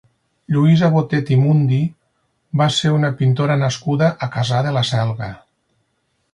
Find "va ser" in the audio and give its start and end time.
2.63-2.95